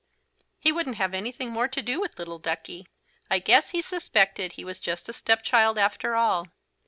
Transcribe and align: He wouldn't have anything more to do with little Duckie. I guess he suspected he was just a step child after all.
He 0.57 0.71
wouldn't 0.71 0.95
have 0.95 1.13
anything 1.13 1.51
more 1.51 1.67
to 1.67 1.79
do 1.79 2.01
with 2.01 2.17
little 2.17 2.39
Duckie. 2.39 2.87
I 3.29 3.37
guess 3.37 3.69
he 3.69 3.83
suspected 3.83 4.53
he 4.53 4.65
was 4.65 4.79
just 4.79 5.07
a 5.07 5.13
step 5.13 5.43
child 5.43 5.77
after 5.77 6.15
all. 6.15 6.47